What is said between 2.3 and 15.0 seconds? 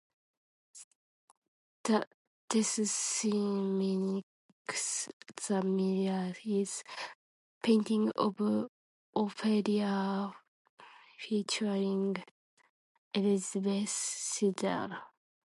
death scene mimics the Millais painting of Ophelia featuring Elizabeth Siddal.